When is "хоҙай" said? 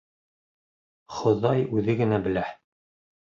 1.17-1.61